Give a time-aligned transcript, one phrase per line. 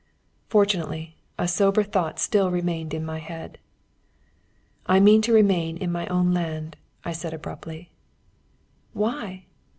[0.49, 3.59] Fortunately, a sober thought still remained in my head.
[4.87, 7.91] "I mean to remain in my own land," I said abruptly.
[8.93, 9.45] "Why?"